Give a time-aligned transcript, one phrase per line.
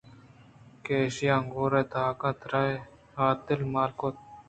[0.83, 2.65] کہ ایشاں انگُور ءِ تاکاں تیرے
[3.17, 4.15] ہترمال کُت